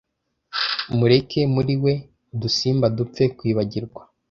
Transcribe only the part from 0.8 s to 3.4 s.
mureke muri we udusimba dupfe